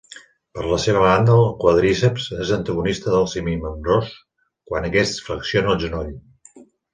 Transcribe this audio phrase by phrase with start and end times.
[0.57, 4.11] Per la seva banda el quàdriceps és antagonista del semimembranós
[4.73, 6.11] quan aquest flexiona el genoll.